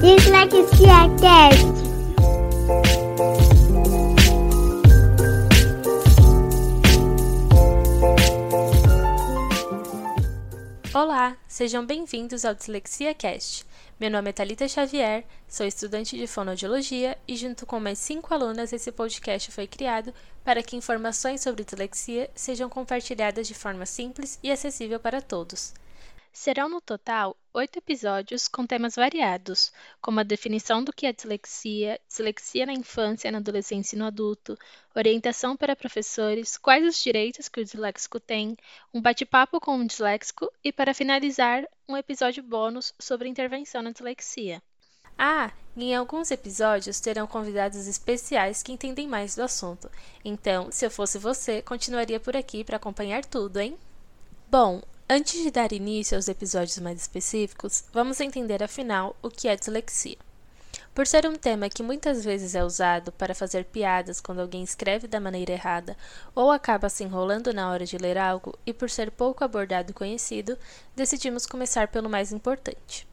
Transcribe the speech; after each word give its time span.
Dislexia 0.00 1.08
Cast. 1.20 1.66
Olá, 10.94 11.36
sejam 11.48 11.84
bem-vindos 11.84 12.44
ao 12.44 12.54
Dislexia 12.54 13.12
Cast. 13.12 13.66
Meu 13.98 14.08
nome 14.08 14.30
é 14.30 14.32
Talita 14.32 14.68
Xavier, 14.68 15.24
sou 15.48 15.66
estudante 15.66 16.16
de 16.16 16.28
fonoaudiologia 16.28 17.18
e 17.26 17.34
junto 17.34 17.66
com 17.66 17.80
mais 17.80 17.98
cinco 17.98 18.32
alunas 18.32 18.72
esse 18.72 18.92
podcast 18.92 19.50
foi 19.50 19.66
criado 19.66 20.14
para 20.44 20.62
que 20.62 20.76
informações 20.76 21.40
sobre 21.40 21.64
dislexia 21.64 22.30
sejam 22.36 22.68
compartilhadas 22.68 23.48
de 23.48 23.54
forma 23.54 23.84
simples 23.84 24.38
e 24.44 24.52
acessível 24.52 25.00
para 25.00 25.20
todos. 25.20 25.74
Serão 26.40 26.68
no 26.68 26.80
total 26.80 27.36
oito 27.52 27.80
episódios 27.80 28.46
com 28.46 28.64
temas 28.64 28.94
variados, 28.94 29.72
como 30.00 30.20
a 30.20 30.22
definição 30.22 30.84
do 30.84 30.92
que 30.92 31.04
é 31.04 31.12
dislexia, 31.12 32.00
dislexia 32.06 32.64
na 32.64 32.72
infância, 32.72 33.28
na 33.32 33.38
adolescência 33.38 33.96
e 33.96 33.98
no 33.98 34.04
adulto, 34.04 34.56
orientação 34.94 35.56
para 35.56 35.74
professores, 35.74 36.56
quais 36.56 36.86
os 36.86 37.02
direitos 37.02 37.48
que 37.48 37.60
o 37.60 37.64
disléxico 37.64 38.20
tem, 38.20 38.56
um 38.94 39.02
bate-papo 39.02 39.58
com 39.58 39.74
um 39.74 39.84
disléxico 39.84 40.48
e, 40.62 40.72
para 40.72 40.94
finalizar, 40.94 41.64
um 41.88 41.96
episódio 41.96 42.40
bônus 42.40 42.94
sobre 43.00 43.28
intervenção 43.28 43.82
na 43.82 43.90
dislexia. 43.90 44.62
Ah, 45.18 45.50
e 45.76 45.86
em 45.86 45.96
alguns 45.96 46.30
episódios 46.30 47.00
terão 47.00 47.26
convidados 47.26 47.88
especiais 47.88 48.62
que 48.62 48.70
entendem 48.70 49.08
mais 49.08 49.34
do 49.34 49.42
assunto. 49.42 49.90
Então, 50.24 50.70
se 50.70 50.86
eu 50.86 50.90
fosse 50.92 51.18
você, 51.18 51.62
continuaria 51.62 52.20
por 52.20 52.36
aqui 52.36 52.62
para 52.62 52.76
acompanhar 52.76 53.24
tudo, 53.24 53.58
hein? 53.58 53.76
Bom, 54.48 54.80
Antes 55.10 55.42
de 55.42 55.50
dar 55.50 55.72
início 55.72 56.18
aos 56.18 56.28
episódios 56.28 56.78
mais 56.80 57.00
específicos, 57.00 57.82
vamos 57.94 58.20
entender 58.20 58.62
afinal 58.62 59.16
o 59.22 59.30
que 59.30 59.48
é 59.48 59.56
dislexia. 59.56 60.18
Por 60.94 61.06
ser 61.06 61.26
um 61.26 61.34
tema 61.34 61.70
que 61.70 61.82
muitas 61.82 62.22
vezes 62.22 62.54
é 62.54 62.62
usado 62.62 63.10
para 63.12 63.34
fazer 63.34 63.64
piadas 63.64 64.20
quando 64.20 64.42
alguém 64.42 64.62
escreve 64.62 65.08
da 65.08 65.18
maneira 65.18 65.54
errada 65.54 65.96
ou 66.34 66.50
acaba 66.50 66.90
se 66.90 67.04
enrolando 67.04 67.54
na 67.54 67.70
hora 67.70 67.86
de 67.86 67.96
ler 67.96 68.18
algo, 68.18 68.54
e 68.66 68.74
por 68.74 68.90
ser 68.90 69.10
pouco 69.10 69.42
abordado 69.42 69.92
e 69.92 69.94
conhecido, 69.94 70.58
decidimos 70.94 71.46
começar 71.46 71.88
pelo 71.88 72.10
mais 72.10 72.30
importante. 72.30 73.08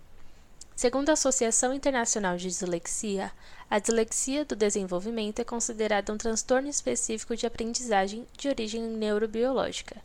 Segundo 0.76 1.10
a 1.10 1.14
Associação 1.14 1.74
Internacional 1.74 2.36
de 2.36 2.50
Dislexia, 2.50 3.32
a 3.70 3.80
dislexia 3.80 4.44
do 4.44 4.56
desenvolvimento 4.56 5.40
é 5.40 5.44
considerada 5.44 6.12
um 6.12 6.18
transtorno 6.18 6.68
específico 6.68 7.36
de 7.36 7.46
aprendizagem 7.46 8.28
de 8.38 8.50
origem 8.50 8.82
neurobiológica 8.82 10.02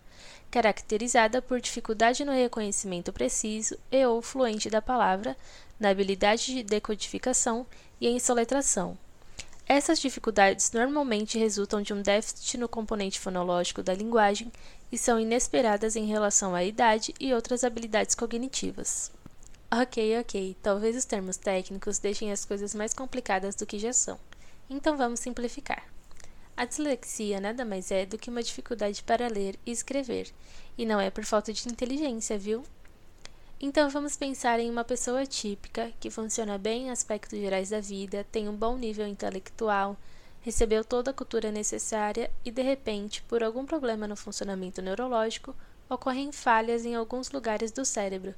caracterizada 0.51 1.41
por 1.41 1.61
dificuldade 1.61 2.25
no 2.25 2.33
reconhecimento 2.33 3.13
preciso 3.13 3.79
e 3.91 4.05
ou 4.05 4.21
fluente 4.21 4.69
da 4.69 4.83
palavra, 4.83 5.37
na 5.79 5.91
habilidade 5.91 6.47
de 6.47 6.63
decodificação 6.63 7.67
e 8.01 8.09
em 8.09 8.19
soletração. 8.19 8.99
Essas 9.67 10.01
dificuldades 10.01 10.73
normalmente 10.73 11.39
resultam 11.39 11.81
de 11.81 11.95
um 11.95 12.03
déficit 12.03 12.59
no 12.59 12.69
componente 12.69 13.21
fonológico 13.21 13.83
da 13.83 13.95
linguagem 13.95 14.51
e 14.91 14.99
são 14.99 15.21
inesperadas 15.21 15.95
em 15.95 16.07
relação 16.07 16.55
à 16.55 16.65
idade 16.65 17.15
e 17.21 17.33
outras 17.33 17.63
habilidades 17.63 18.17
cognitivas. 18.17 19.13
Ok, 19.73 20.19
ok, 20.19 20.57
talvez 20.61 20.97
os 20.97 21.05
termos 21.05 21.37
técnicos 21.37 22.01
deixem 22.01 22.33
as 22.33 22.45
coisas 22.45 22.75
mais 22.75 22.93
complicadas 22.93 23.55
do 23.55 23.65
que 23.65 23.79
já 23.79 23.93
são. 23.93 24.19
Então 24.69 24.97
vamos 24.97 25.21
simplificar. 25.21 25.85
A 26.57 26.65
dislexia 26.65 27.41
nada 27.41 27.65
mais 27.65 27.93
é 27.93 28.05
do 28.05 28.19
que 28.19 28.31
uma 28.31 28.43
dificuldade 28.43 29.01
para 29.05 29.29
ler 29.29 29.57
e 29.65 29.71
escrever, 29.71 30.29
e 30.77 30.85
não 30.85 30.99
é 30.99 31.09
por 31.09 31.25
falta 31.25 31.53
de 31.53 31.69
inteligência, 31.69 32.37
viu? 32.37 32.65
Então 33.61 33.89
vamos 33.89 34.17
pensar 34.17 34.59
em 34.59 34.69
uma 34.69 34.83
pessoa 34.83 35.25
típica 35.25 35.93
que 36.01 36.11
funciona 36.11 36.59
bem 36.59 36.89
em 36.89 36.91
aspectos 36.91 37.39
gerais 37.39 37.71
da 37.71 37.81
vida, 37.81 38.27
tem 38.33 38.49
um 38.49 38.57
bom 38.57 38.77
nível 38.77 39.07
intelectual, 39.07 39.97
recebeu 40.43 40.85
toda 40.85 41.13
a 41.13 41.15
cultura 41.15 41.53
necessária 41.53 42.29
e 42.45 42.51
de 42.51 42.63
repente, 42.63 43.23
por 43.23 43.41
algum 43.41 43.65
problema 43.65 44.09
no 44.09 44.17
funcionamento 44.17 44.83
neurológico, 44.83 45.55
ocorrem 45.89 46.33
falhas 46.33 46.85
em 46.85 46.97
alguns 46.97 47.31
lugares 47.31 47.71
do 47.71 47.85
cérebro 47.85 48.35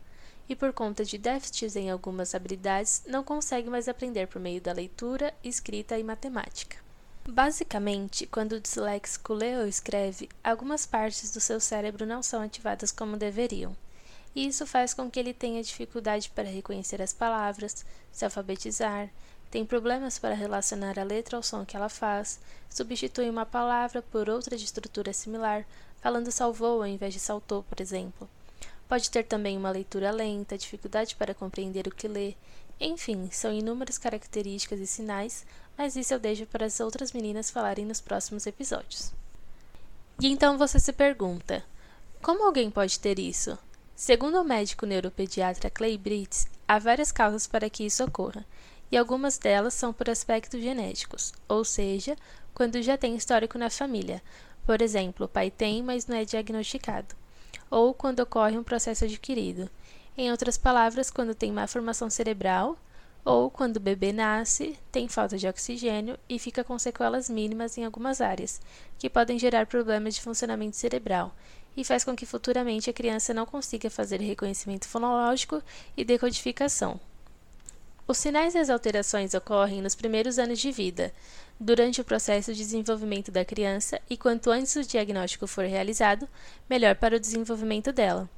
e 0.48 0.56
por 0.56 0.72
conta 0.72 1.04
de 1.04 1.19
déficits 1.19 1.76
em 1.76 1.91
algumas 1.91 2.34
habilidades 2.34 3.03
não 3.06 3.22
consegue 3.22 3.70
mais 3.70 3.88
aprender 3.88 4.26
por 4.26 4.41
meio 4.41 4.60
da 4.60 4.72
leitura, 4.72 5.32
escrita 5.42 5.98
e 5.98 6.04
matemática. 6.04 6.76
Basicamente, 7.28 8.26
quando 8.26 8.54
o 8.54 8.60
disléxico 8.60 9.32
lê 9.32 9.56
ou 9.56 9.66
escreve, 9.66 10.28
algumas 10.42 10.84
partes 10.84 11.32
do 11.32 11.41
seu 11.41 11.60
cérebro 11.60 12.04
não 12.04 12.22
são 12.22 12.42
ativadas 12.42 12.91
como 12.91 13.16
deveriam. 13.16 13.76
E 14.34 14.47
isso 14.47 14.66
faz 14.66 14.92
com 14.92 15.10
que 15.10 15.20
ele 15.20 15.32
tenha 15.32 15.62
dificuldade 15.62 16.30
para 16.30 16.48
reconhecer 16.48 17.00
as 17.00 17.12
palavras, 17.12 17.84
se 18.10 18.24
alfabetizar, 18.24 19.09
tem 19.53 19.66
problemas 19.66 20.19
para 20.19 20.34
relacionar 20.34 20.98
a 20.98 21.04
letra 21.04 21.36
ao 21.36 21.42
som 21.42 21.64
que 21.64 21.76
ela 21.76 21.91
faz, 21.91 22.41
substitui 22.70 23.28
uma 23.28 23.44
palavra 23.44 24.00
por 24.00 24.30
outra 24.30 24.56
de 24.56 24.64
estrutura 24.64 25.12
similar, 25.12 25.66
falando 26.00 26.32
salvou 26.32 26.80
ao 26.80 26.86
invés 26.86 27.12
de 27.12 27.20
saltou, 27.20 27.62
por 27.62 27.78
exemplo. 27.78 28.28
Pode 28.92 29.10
ter 29.10 29.25
também 29.25 29.56
uma 29.56 29.70
leitura 29.70 30.10
lenta, 30.10 30.58
dificuldade 30.58 31.16
para 31.16 31.32
compreender 31.32 31.88
o 31.88 31.91
que 31.91 32.06
lê, 32.06 32.34
enfim, 32.78 33.30
são 33.32 33.50
inúmeras 33.50 33.97
características 33.97 34.80
e 34.80 34.86
sinais 34.86 35.47
mas 35.78 35.97
isso 35.97 36.12
eu 36.12 36.20
deixo 36.20 36.44
para 36.44 36.66
as 36.66 36.78
outras 36.78 37.10
meninas 37.10 37.50
falarem 37.50 37.86
nos 37.86 38.03
próximos 38.03 38.47
episódios. 38.47 39.10
E 40.20 40.26
então 40.30 40.58
você 40.58 40.78
se 40.78 40.92
pergunta: 40.92 41.64
como 42.20 42.44
alguém 42.44 42.70
pode 42.70 43.00
ter 43.00 43.19
isso? 43.19 43.56
Segundo 43.97 44.38
o 44.38 44.44
médico 44.44 44.84
neuropediatra 44.84 45.70
Clay 45.70 45.97
Brits, 45.97 46.47
há 46.69 46.78
várias 46.78 47.10
causas 47.10 47.47
para 47.47 47.70
que 47.70 47.86
isso 47.86 48.04
ocorra, 48.04 48.44
e 48.91 48.98
algumas 48.98 49.38
delas 49.38 49.72
são 49.72 49.91
por 49.94 50.10
aspectos 50.10 50.60
genéticos, 50.60 51.32
ou 51.48 51.64
seja, 51.64 52.14
quando 52.53 52.82
já 52.82 52.98
tem 52.98 53.16
histórico 53.16 53.56
na 53.56 53.70
família. 53.70 54.22
Por 54.66 54.82
exemplo, 54.82 55.24
o 55.24 55.30
pai 55.30 55.50
tem, 55.50 55.82
mas 55.82 56.06
não 56.06 56.14
é 56.14 56.26
diagnosticado. 56.26 57.22
Ou 57.70 57.94
quando 57.94 58.20
ocorre 58.20 58.56
um 58.56 58.62
processo 58.62 59.04
adquirido. 59.04 59.70
Em 60.16 60.30
outras 60.30 60.58
palavras, 60.58 61.10
quando 61.10 61.34
tem 61.34 61.50
má 61.50 61.66
formação 61.66 62.10
cerebral, 62.10 62.76
ou 63.24 63.50
quando 63.50 63.76
o 63.76 63.80
bebê 63.80 64.12
nasce, 64.12 64.78
tem 64.90 65.06
falta 65.08 65.38
de 65.38 65.46
oxigênio 65.46 66.18
e 66.28 66.38
fica 66.38 66.64
com 66.64 66.78
sequelas 66.78 67.30
mínimas 67.30 67.78
em 67.78 67.84
algumas 67.84 68.20
áreas, 68.20 68.60
que 68.98 69.08
podem 69.08 69.38
gerar 69.38 69.66
problemas 69.66 70.14
de 70.14 70.20
funcionamento 70.20 70.76
cerebral, 70.76 71.34
e 71.76 71.84
faz 71.84 72.04
com 72.04 72.16
que 72.16 72.26
futuramente 72.26 72.91
a 72.91 72.92
criança 72.92 73.32
não 73.32 73.46
consiga 73.46 73.88
fazer 73.88 74.20
reconhecimento 74.20 74.88
fonológico 74.88 75.62
e 75.96 76.04
decodificação. 76.04 77.00
Os 78.06 78.18
sinais 78.18 78.54
e 78.54 78.58
as 78.58 78.68
alterações 78.68 79.32
ocorrem 79.32 79.80
nos 79.80 79.94
primeiros 79.94 80.38
anos 80.38 80.58
de 80.58 80.72
vida, 80.72 81.12
durante 81.58 82.00
o 82.00 82.04
processo 82.04 82.52
de 82.52 82.58
desenvolvimento 82.58 83.30
da 83.30 83.44
criança, 83.44 84.00
e 84.10 84.16
quanto 84.16 84.50
antes 84.50 84.74
o 84.76 84.82
diagnóstico 84.82 85.46
for 85.46 85.64
realizado, 85.64 86.28
melhor 86.68 86.96
para 86.96 87.16
o 87.16 87.20
desenvolvimento 87.20 87.92
dela. 87.92 88.28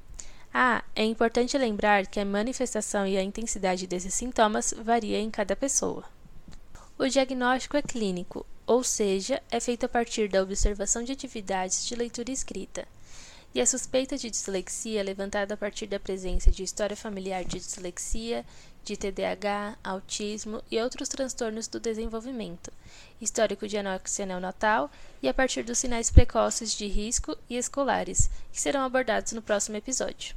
Ah, 0.53 0.83
é 0.95 1.03
importante 1.03 1.57
lembrar 1.57 2.05
que 2.05 2.19
a 2.19 2.25
manifestação 2.25 3.05
e 3.05 3.17
a 3.17 3.23
intensidade 3.23 3.87
desses 3.87 4.13
sintomas 4.13 4.73
varia 4.77 5.19
em 5.19 5.29
cada 5.29 5.55
pessoa. 5.55 6.05
O 6.97 7.07
diagnóstico 7.07 7.75
é 7.75 7.81
clínico, 7.81 8.45
ou 8.65 8.83
seja, 8.83 9.41
é 9.51 9.59
feito 9.59 9.85
a 9.85 9.89
partir 9.89 10.29
da 10.29 10.41
observação 10.41 11.03
de 11.03 11.11
atividades 11.11 11.85
de 11.85 11.93
leitura 11.93 12.31
escrita. 12.31 12.87
E 13.55 13.61
a 13.61 13.65
suspeita 13.65 14.17
de 14.17 14.29
dislexia 14.29 14.99
é 14.99 15.03
levantada 15.03 15.53
a 15.53 15.57
partir 15.57 15.87
da 15.87 15.97
presença 15.97 16.51
de 16.51 16.61
história 16.61 16.93
familiar 16.93 17.45
de 17.45 17.57
dislexia, 17.57 18.45
de 18.83 18.97
TDAH, 18.97 19.77
autismo 19.81 20.61
e 20.69 20.77
outros 20.81 21.07
transtornos 21.07 21.65
do 21.65 21.79
desenvolvimento, 21.79 22.69
histórico 23.21 23.65
de 23.65 23.77
anóxia 23.77 24.25
neonatal 24.25 24.91
e 25.23 25.29
a 25.29 25.33
partir 25.33 25.63
dos 25.63 25.77
sinais 25.77 26.11
precoces 26.11 26.73
de 26.73 26.85
risco 26.87 27.37
e 27.49 27.55
escolares, 27.55 28.29
que 28.51 28.59
serão 28.59 28.83
abordados 28.83 29.31
no 29.31 29.41
próximo 29.41 29.77
episódio. 29.77 30.35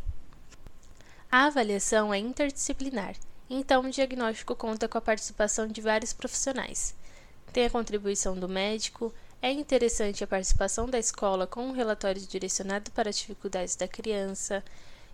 A 1.28 1.46
avaliação 1.46 2.14
é 2.14 2.18
interdisciplinar, 2.18 3.16
então 3.50 3.82
o 3.82 3.90
diagnóstico 3.90 4.54
conta 4.54 4.86
com 4.86 4.96
a 4.96 5.00
participação 5.00 5.66
de 5.66 5.80
vários 5.80 6.12
profissionais. 6.12 6.94
Tem 7.52 7.66
a 7.66 7.70
contribuição 7.70 8.38
do 8.38 8.48
médico, 8.48 9.12
é 9.40 9.52
interessante 9.52 10.24
a 10.24 10.26
participação 10.26 10.86
da 10.86 10.98
escola 10.98 11.46
com 11.46 11.62
um 11.62 11.72
relatório 11.72 12.20
direcionado 12.20 12.90
para 12.90 13.08
as 13.08 13.16
dificuldades 13.16 13.76
da 13.76 13.86
criança, 13.86 14.64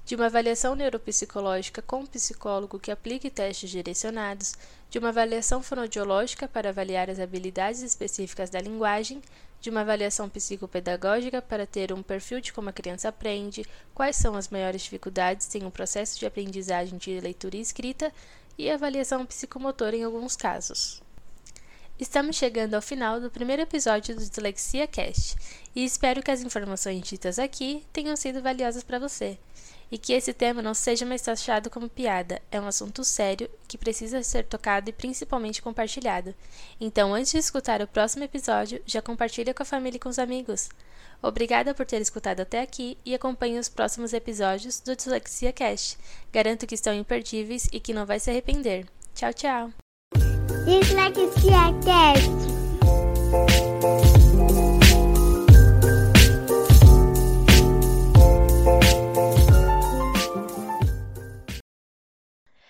de 0.05 0.15
uma 0.15 0.26
avaliação 0.26 0.75
neuropsicológica 0.75 1.82
com 1.82 2.00
um 2.00 2.06
psicólogo 2.06 2.79
que 2.79 2.91
aplique 2.91 3.31
testes 3.31 3.71
direcionados, 3.71 4.55
de 4.88 4.99
uma 4.99 5.11
avaliação 5.11 5.62
fonodiológica 5.62 6.49
para 6.49 6.71
avaliar 6.71 7.11
as 7.11 7.21
habilidades 7.21 7.82
específicas 7.82 8.49
da 8.49 8.61
linguagem, 8.61 9.21
de 9.61 9.69
uma 9.71 9.82
avaliação 9.82 10.29
psicopedagógica 10.29 11.43
para 11.43 11.67
ter 11.67 11.93
um 11.93 12.03
perfil 12.03 12.41
de 12.41 12.53
como 12.53 12.70
a 12.70 12.73
criança 12.73 13.09
aprende, 13.09 13.67
quais 13.94 14.17
são 14.17 14.37
as 14.37 14.49
maiores 14.49 14.82
dificuldades 14.82 15.55
em 15.55 15.65
um 15.65 15.70
processo 15.70 16.19
de 16.19 16.27
aprendizagem 16.27 16.99
de 16.99 17.20
leitura 17.20 17.56
e 17.56 17.61
escrita, 17.61 18.12
e 18.56 18.70
avaliação 18.70 19.27
psicomotora 19.27 19.97
em 19.97 20.05
alguns 20.05 20.37
casos. 20.37 21.04
Estamos 21.99 22.35
chegando 22.35 22.75
ao 22.75 22.82
final 22.82 23.20
do 23.20 23.31
primeiro 23.31 23.62
episódio 23.62 24.17
do 24.17 24.20
Dislexia 24.20 24.85
Cast 24.85 25.37
e 25.76 25.85
espero 25.85 26.25
que 26.25 26.31
as 26.31 26.43
informações 26.43 27.00
ditas 27.06 27.38
aqui 27.38 27.85
tenham 27.93 28.17
sido 28.17 28.43
valiosas 28.43 28.82
para 28.82 28.99
você. 28.99 29.38
e 29.93 29.99
que 29.99 30.12
esse 30.12 30.32
tema 30.32 30.61
não 30.61 30.75
seja 30.75 31.06
mais 31.06 31.23
taxado 31.23 31.70
como 31.70 31.88
piada. 31.88 32.43
É 32.50 32.61
um 32.61 32.67
assunto 32.67 33.05
sério 33.05 33.49
que 33.69 33.79
precisa 33.79 34.25
ser 34.25 34.44
tocado 34.44 34.91
e 34.91 34.93
principalmente 34.93 35.62
compartilhado. 35.62 36.35
Então, 36.81 37.14
antes 37.14 37.31
de 37.31 37.38
escutar 37.38 37.81
o 37.81 37.87
próximo 37.87 38.25
episódio, 38.25 38.82
já 38.85 39.00
compartilha 39.00 39.55
com 39.55 39.62
a 39.62 39.67
família 39.67 39.96
e 39.96 40.00
com 40.00 40.08
os 40.08 40.19
amigos. 40.19 40.69
Obrigada 41.23 41.75
por 41.75 41.87
ter 41.87 42.00
escutado 42.00 42.41
até 42.41 42.61
aqui 42.61 42.99
e 43.05 43.14
acompanhe 43.14 43.58
os 43.58 43.69
próximos 43.69 44.12
episódios 44.12 44.81
do 44.81 44.96
Dislexia 44.96 45.52
Cast. 45.52 45.96
Garanto 46.32 46.67
que 46.67 46.75
estão 46.75 46.93
imperdíveis 46.93 47.69
e 47.73 47.79
que 47.79 47.94
não 47.94 48.05
vai 48.05 48.19
se 48.19 48.31
arrepender. 48.31 48.87
Tchau, 49.14 49.32
tchau. 49.32 49.84
Dislexia 50.65 51.75
Cast. 51.85 52.54